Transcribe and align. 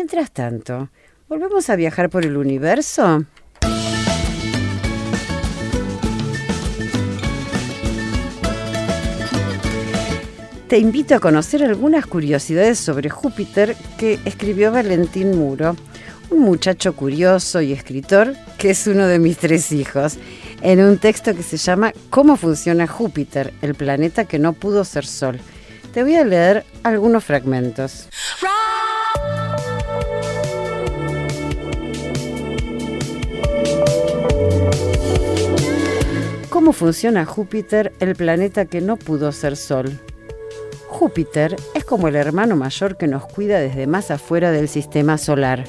Mientras 0.00 0.30
tanto, 0.30 0.90
¿volvemos 1.28 1.68
a 1.70 1.74
viajar 1.74 2.08
por 2.08 2.24
el 2.24 2.36
universo? 2.36 3.24
Te 10.68 10.78
invito 10.78 11.16
a 11.16 11.18
conocer 11.18 11.64
algunas 11.64 12.06
curiosidades 12.06 12.78
sobre 12.78 13.10
Júpiter 13.10 13.74
que 13.98 14.20
escribió 14.24 14.70
Valentín 14.70 15.36
Muro, 15.36 15.74
un 16.30 16.42
muchacho 16.42 16.94
curioso 16.94 17.60
y 17.60 17.72
escritor 17.72 18.36
que 18.56 18.70
es 18.70 18.86
uno 18.86 19.08
de 19.08 19.18
mis 19.18 19.38
tres 19.38 19.72
hijos, 19.72 20.16
en 20.62 20.78
un 20.78 20.98
texto 20.98 21.34
que 21.34 21.42
se 21.42 21.56
llama 21.56 21.92
¿Cómo 22.08 22.36
funciona 22.36 22.86
Júpiter, 22.86 23.52
el 23.62 23.74
planeta 23.74 24.26
que 24.26 24.38
no 24.38 24.52
pudo 24.52 24.84
ser 24.84 25.04
Sol? 25.04 25.40
Te 25.92 26.04
voy 26.04 26.14
a 26.14 26.24
leer 26.24 26.64
algunos 26.84 27.24
fragmentos. 27.24 28.08
¿Cómo 36.68 36.76
funciona 36.76 37.24
Júpiter, 37.24 37.94
el 37.98 38.14
planeta 38.14 38.66
que 38.66 38.82
no 38.82 38.98
pudo 38.98 39.32
ser 39.32 39.56
Sol? 39.56 39.98
Júpiter 40.86 41.56
es 41.74 41.82
como 41.82 42.08
el 42.08 42.14
hermano 42.14 42.56
mayor 42.56 42.98
que 42.98 43.06
nos 43.06 43.24
cuida 43.24 43.58
desde 43.58 43.86
más 43.86 44.10
afuera 44.10 44.52
del 44.52 44.68
sistema 44.68 45.16
solar. 45.16 45.64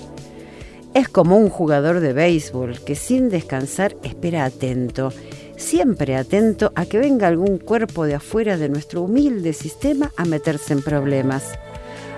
Es 0.94 1.08
como 1.08 1.38
un 1.38 1.48
jugador 1.48 2.02
de 2.02 2.12
béisbol 2.12 2.82
que 2.84 2.96
sin 2.96 3.30
descansar 3.30 3.96
espera 4.04 4.44
atento, 4.44 5.14
siempre 5.56 6.18
atento 6.18 6.74
a 6.76 6.86
que 6.86 6.98
venga 6.98 7.30
algún 7.30 7.60
cuerpo 7.60 8.06
de 8.06 8.16
afuera 8.16 8.58
de 8.58 8.68
nuestro 8.68 9.04
humilde 9.04 9.54
sistema 9.54 10.12
a 10.18 10.26
meterse 10.26 10.74
en 10.74 10.82
problemas. 10.82 11.58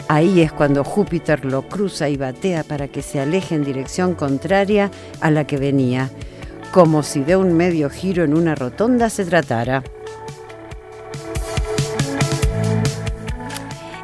Ahí 0.07 0.41
es 0.41 0.51
cuando 0.51 0.83
Júpiter 0.83 1.45
lo 1.45 1.69
cruza 1.69 2.09
y 2.09 2.17
batea 2.17 2.63
para 2.63 2.87
que 2.87 3.03
se 3.03 3.19
aleje 3.19 3.53
en 3.53 3.63
dirección 3.63 4.15
contraria 4.15 4.89
a 5.19 5.29
la 5.29 5.45
que 5.45 5.57
venía, 5.57 6.09
como 6.71 7.03
si 7.03 7.21
de 7.21 7.35
un 7.35 7.53
medio 7.53 7.89
giro 7.89 8.23
en 8.23 8.33
una 8.33 8.55
rotonda 8.55 9.09
se 9.09 9.25
tratara. 9.25 9.83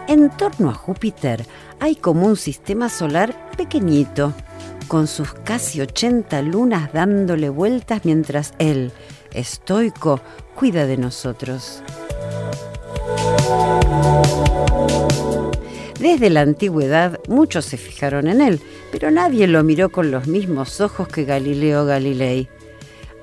En 0.07 0.29
torno 0.29 0.69
a 0.69 0.73
Júpiter 0.73 1.45
hay 1.79 1.95
como 1.95 2.27
un 2.27 2.35
sistema 2.35 2.89
solar 2.89 3.51
pequeñito, 3.55 4.33
con 4.87 5.07
sus 5.07 5.33
casi 5.33 5.81
80 5.81 6.41
lunas 6.41 6.91
dándole 6.91 7.49
vueltas 7.49 8.01
mientras 8.03 8.53
él, 8.59 8.91
estoico, 9.31 10.19
cuida 10.55 10.85
de 10.85 10.97
nosotros. 10.97 11.83
Desde 15.99 16.29
la 16.29 16.41
antigüedad 16.41 17.19
muchos 17.27 17.65
se 17.65 17.77
fijaron 17.77 18.27
en 18.27 18.41
él, 18.41 18.61
pero 18.91 19.09
nadie 19.09 19.47
lo 19.47 19.63
miró 19.63 19.89
con 19.89 20.11
los 20.11 20.27
mismos 20.27 20.79
ojos 20.79 21.07
que 21.07 21.23
Galileo 21.25 21.85
Galilei. 21.85 22.49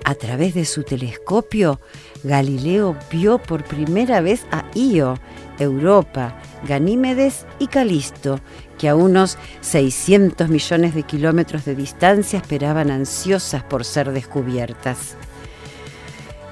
A 0.06 0.14
través 0.14 0.52
de 0.52 0.66
su 0.66 0.83
telescopio, 0.83 1.80
Galileo 2.22 2.94
vio 3.10 3.38
por 3.38 3.64
primera 3.64 4.20
vez 4.20 4.44
a 4.52 4.66
Io, 4.74 5.19
Europa, 5.58 6.38
Ganímedes 6.69 7.47
y 7.58 7.69
Calisto, 7.69 8.38
que 8.77 8.91
a 8.91 8.97
unos 8.97 9.38
600 9.62 10.50
millones 10.50 10.94
de 10.94 11.05
kilómetros 11.05 11.64
de 11.64 11.75
distancia 11.75 12.38
esperaban 12.38 12.91
ansiosas 12.91 13.62
por 13.62 13.86
ser 13.86 14.12
descubiertas. 14.12 15.16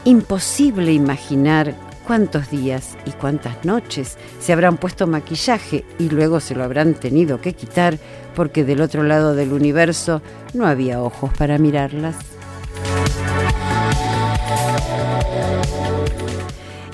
Imposible 0.05 0.95
imaginar 0.95 1.75
cuántos 2.07 2.51
días 2.51 2.97
y 3.05 3.11
cuántas 3.11 3.67
noches 3.67 4.17
se 4.41 4.55
habrán 4.55 4.79
puesto 4.79 5.07
maquillaje 5.07 5.85
y 5.99 6.09
luego 6.09 6.41
se 6.41 6.55
lo 6.55 6.65
habrán 6.65 6.95
tenido 6.95 7.43
que 7.43 7.53
quitar 7.53 7.99
porque 8.35 8.65
del 8.65 8.81
otro 8.81 9.03
lado 9.03 9.35
del 9.35 9.53
universo 9.53 10.23
no 10.55 10.67
había 10.67 11.03
ojos 11.03 11.31
para 11.37 11.59
mirarlas. 11.59 12.32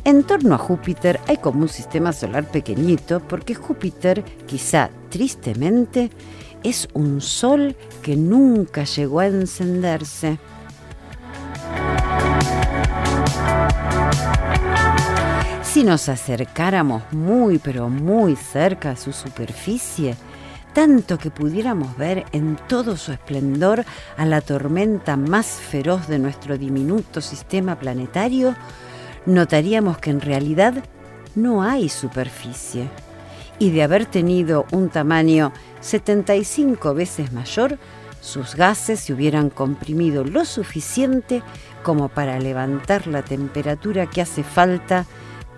En 0.08 0.22
torno 0.22 0.54
a 0.54 0.58
Júpiter 0.58 1.20
hay 1.26 1.36
como 1.36 1.60
un 1.60 1.68
sistema 1.68 2.14
solar 2.14 2.44
pequeñito 2.44 3.20
porque 3.20 3.54
Júpiter, 3.54 4.24
quizá 4.46 4.88
tristemente, 5.10 6.08
es 6.62 6.88
un 6.94 7.20
sol 7.20 7.76
que 8.00 8.16
nunca 8.16 8.84
llegó 8.84 9.20
a 9.20 9.26
encenderse. 9.26 10.38
Si 15.62 15.84
nos 15.84 16.08
acercáramos 16.08 17.02
muy 17.12 17.58
pero 17.58 17.90
muy 17.90 18.34
cerca 18.34 18.92
a 18.92 18.96
su 18.96 19.12
superficie, 19.12 20.16
tanto 20.72 21.18
que 21.18 21.30
pudiéramos 21.30 21.98
ver 21.98 22.24
en 22.32 22.56
todo 22.66 22.96
su 22.96 23.12
esplendor 23.12 23.84
a 24.16 24.24
la 24.24 24.40
tormenta 24.40 25.18
más 25.18 25.46
feroz 25.48 26.08
de 26.08 26.18
nuestro 26.18 26.56
diminuto 26.56 27.20
sistema 27.20 27.78
planetario, 27.78 28.54
notaríamos 29.26 29.98
que 29.98 30.10
en 30.10 30.20
realidad 30.20 30.74
no 31.34 31.62
hay 31.62 31.88
superficie. 31.88 32.88
Y 33.58 33.70
de 33.70 33.82
haber 33.82 34.06
tenido 34.06 34.66
un 34.72 34.88
tamaño 34.88 35.52
75 35.80 36.94
veces 36.94 37.32
mayor, 37.32 37.78
sus 38.20 38.54
gases 38.54 39.00
se 39.00 39.12
hubieran 39.12 39.50
comprimido 39.50 40.24
lo 40.24 40.44
suficiente 40.44 41.42
como 41.82 42.08
para 42.08 42.38
levantar 42.38 43.06
la 43.06 43.22
temperatura 43.22 44.06
que 44.06 44.20
hace 44.20 44.42
falta 44.42 45.06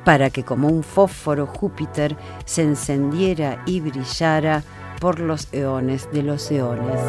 para 0.05 0.31
que 0.31 0.45
como 0.45 0.69
un 0.69 0.83
fósforo 0.83 1.47
Júpiter 1.47 2.17
se 2.45 2.63
encendiera 2.63 3.63
y 3.67 3.81
brillara 3.81 4.63
por 5.01 5.21
los 5.21 5.49
eones 5.53 6.09
de 6.13 6.23
los 6.23 6.51
eones. 6.51 7.01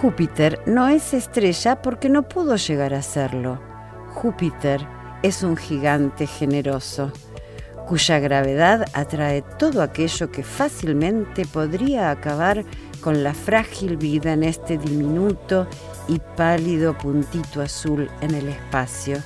Júpiter 0.00 0.60
no 0.64 0.86
es 0.86 1.12
estrella 1.12 1.82
porque 1.82 2.08
no 2.08 2.28
pudo 2.28 2.54
llegar 2.54 2.94
a 2.94 3.02
serlo. 3.02 3.60
Júpiter 4.14 4.86
es 5.24 5.42
un 5.42 5.56
gigante 5.56 6.28
generoso, 6.28 7.10
cuya 7.88 8.20
gravedad 8.20 8.84
atrae 8.92 9.42
todo 9.58 9.82
aquello 9.82 10.30
que 10.30 10.44
fácilmente 10.44 11.46
podría 11.46 12.12
acabar 12.12 12.64
con 13.00 13.24
la 13.24 13.34
frágil 13.34 13.96
vida 13.96 14.34
en 14.34 14.44
este 14.44 14.78
diminuto 14.78 15.66
y 16.06 16.20
pálido 16.36 16.96
puntito 16.96 17.60
azul 17.60 18.08
en 18.20 18.36
el 18.36 18.48
espacio. 18.50 19.16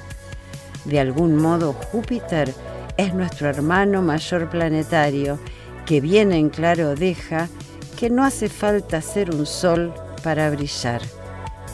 De 0.86 0.98
algún 0.98 1.36
modo 1.36 1.74
Júpiter 1.74 2.50
es 2.96 3.12
nuestro 3.12 3.50
hermano 3.50 4.00
mayor 4.00 4.48
planetario, 4.48 5.38
que 5.84 6.00
bien 6.00 6.32
en 6.32 6.48
claro 6.48 6.94
deja 6.94 7.50
que 7.98 8.08
no 8.08 8.24
hace 8.24 8.48
falta 8.48 9.02
ser 9.02 9.34
un 9.34 9.44
sol 9.44 9.92
para 10.22 10.50
brillar 10.50 11.02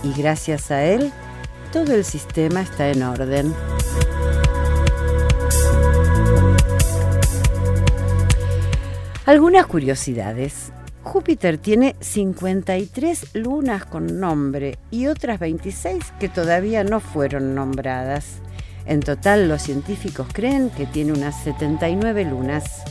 y 0.03 0.13
gracias 0.13 0.71
a 0.71 0.85
él 0.85 1.13
todo 1.73 1.95
el 1.95 2.05
sistema 2.05 2.63
está 2.63 2.89
en 2.89 3.03
orden. 3.03 3.55
Algunas 9.27 9.67
curiosidades. 9.67 10.73
Júpiter 11.03 11.59
tiene 11.59 11.97
53 12.01 13.35
lunas 13.35 13.85
con 13.85 14.21
nombre 14.21 14.79
y 14.91 15.07
otras 15.07 15.39
26 15.39 16.13
que 16.19 16.29
todavía 16.29 16.85
no 16.85 17.01
fueron 17.01 17.55
nombradas. 17.55 18.41
En 18.87 19.01
total, 19.01 19.49
los 19.49 19.61
científicos 19.61 20.29
creen 20.33 20.71
que 20.71 20.87
tiene 20.87 21.13
unas 21.13 21.43
79 21.43 22.25
lunas. 22.25 22.83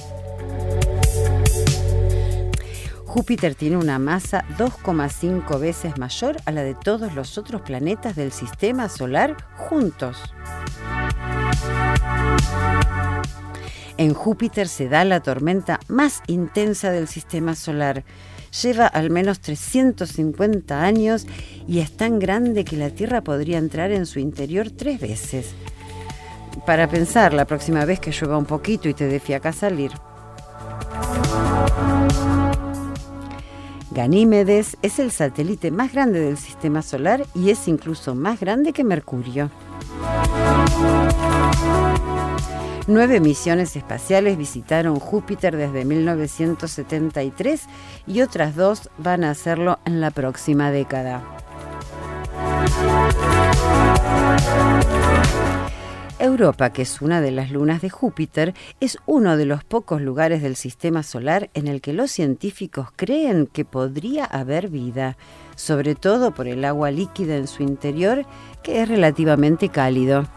Júpiter 3.08 3.56
tiene 3.56 3.78
una 3.78 4.00
masa 4.00 4.44
2,5 4.58 5.60
veces 5.60 5.98
mayor 5.98 6.36
a 6.46 6.52
la 6.52 6.62
de 6.62 6.76
todos 6.76 7.16
los 7.16 7.38
otros 7.38 7.62
planetas 7.62 8.18
del 8.18 8.34
sistema 8.34 8.90
solar 8.90 9.38
juntos. 9.56 10.18
En 13.96 14.14
Júpiter 14.14 14.68
se 14.68 14.90
da 14.90 15.06
la 15.06 15.22
tormenta 15.22 15.80
más 15.88 16.22
intensa 16.28 16.92
del 16.92 17.08
sistema 17.08 17.56
solar. 17.56 18.04
Lleva 18.62 18.88
al 18.88 19.10
menos 19.10 19.40
350 19.40 20.84
años 20.84 21.26
y 21.66 21.80
es 21.80 21.96
tan 21.96 22.20
grande 22.20 22.66
que 22.66 22.76
la 22.76 22.90
Tierra 22.90 23.22
podría 23.22 23.58
entrar 23.58 23.92
en 23.92 24.06
su 24.06 24.20
interior 24.20 24.70
tres 24.70 25.00
veces. 25.00 25.56
Para 26.66 26.90
pensar 26.90 27.34
la 27.34 27.46
próxima 27.46 27.86
vez 27.86 28.02
que 28.02 28.12
llueva 28.12 28.38
un 28.38 28.46
poquito 28.46 28.90
y 28.90 28.94
te 28.94 29.08
dé 29.08 29.22
fiaca 29.22 29.54
salir. 29.54 29.92
Ganímedes 33.98 34.78
es 34.84 35.00
el 35.00 35.10
satélite 35.10 35.72
más 35.72 35.92
grande 35.92 36.20
del 36.20 36.38
sistema 36.38 36.84
solar 36.84 37.26
y 37.34 37.50
es 37.50 37.68
incluso 37.68 38.14
más 38.14 38.40
grande 38.40 38.72
que 38.72 38.84
Mercurio. 38.84 39.50
Nueve 42.86 43.20
misiones 43.20 43.76
espaciales 43.76 44.38
visitaron 44.38 45.00
Júpiter 45.00 45.58
desde 45.58 45.84
1973 45.84 47.64
y 48.06 48.22
otras 48.22 48.56
dos 48.56 48.92
van 49.00 49.24
a 49.24 49.32
hacerlo 49.32 49.80
en 49.84 50.00
la 50.00 50.12
próxima 50.12 50.70
década. 50.70 51.24
Europa, 56.20 56.72
que 56.72 56.82
es 56.82 57.02
una 57.02 57.22
de 57.22 57.32
las 57.32 57.52
lunas 57.52 57.82
de 57.82 57.90
Júpiter, 57.90 58.54
es 58.80 58.98
uno 59.06 59.38
de 59.38 59.46
los 59.46 59.64
pocos 59.64 60.02
lugares 60.02 60.42
del 60.42 60.56
sistema 60.56 61.04
solar 61.04 61.50
en 61.54 61.68
el 61.68 61.82
que 61.82 61.94
los 61.94 62.12
científicos 62.12 62.90
creen 62.96 63.48
que 63.48 63.66
podría 63.66 64.26
haber 64.26 64.70
vida, 64.70 65.18
sobre 65.56 65.96
todo 65.96 66.32
por 66.32 66.48
el 66.48 66.66
agua 66.66 66.92
líquida 66.92 67.36
en 67.36 67.48
su 67.48 67.64
interior, 67.64 68.26
que 68.64 68.82
es 68.82 68.90
relativamente 68.90 69.70
cálido. 69.70 70.28